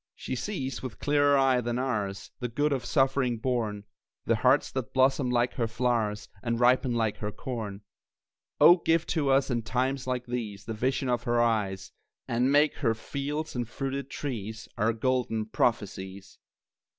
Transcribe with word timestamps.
She 0.15 0.35
sees 0.35 0.81
with 0.81 0.97
clearer 0.97 1.37
eye 1.37 1.61
than 1.61 1.77
ours 1.77 2.31
The 2.39 2.47
good 2.47 2.73
of 2.73 2.83
suffering 2.85 3.37
born, 3.37 3.83
The 4.25 4.37
hearts 4.37 4.71
that 4.71 4.95
blossom 4.95 5.29
like 5.29 5.53
her 5.53 5.67
flowers, 5.67 6.27
And 6.41 6.59
ripen 6.59 6.95
like 6.95 7.17
her 7.17 7.31
corn. 7.31 7.81
Oh, 8.59 8.77
give 8.77 9.05
to 9.13 9.29
us, 9.29 9.51
in 9.51 9.61
times 9.61 10.07
like 10.07 10.25
these, 10.25 10.65
The 10.65 10.73
vision 10.73 11.07
of 11.07 11.21
her 11.25 11.39
eyes; 11.39 11.91
And 12.27 12.51
make 12.51 12.77
her 12.77 12.95
fields 12.95 13.55
and 13.55 13.69
fruited 13.69 14.09
trees 14.09 14.67
Our 14.75 14.91
golden 14.91 15.45
prophecies! 15.45 16.39